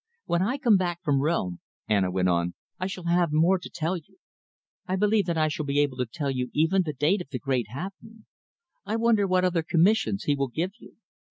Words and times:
"When 0.25 0.41
I 0.41 0.57
come 0.57 0.77
back 0.77 1.03
from 1.03 1.21
Rome," 1.21 1.59
Anna 1.87 2.09
went 2.09 2.27
on, 2.27 2.55
"I 2.79 2.87
shall 2.87 3.03
have 3.03 3.31
more 3.31 3.59
to 3.59 3.69
tell 3.69 3.95
you. 3.97 4.17
I 4.87 4.95
believe 4.95 5.27
that 5.27 5.37
I 5.37 5.47
shall 5.47 5.63
be 5.67 5.79
able 5.79 5.97
to 5.97 6.07
tell 6.07 6.31
you 6.31 6.49
even 6.55 6.81
the 6.81 6.93
date 6.93 7.21
of 7.21 7.29
the 7.29 7.37
great 7.37 7.67
happening. 7.69 8.25
I 8.83 8.95
wonder 8.95 9.27
what 9.27 9.45
other 9.45 9.61
commissions 9.61 10.23
he 10.23 10.33
will 10.33 10.47
give 10.47 10.71
you. 10.79 10.95